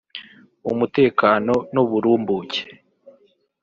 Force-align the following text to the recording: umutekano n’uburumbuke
umutekano 0.71 1.53
n’uburumbuke 1.73 2.61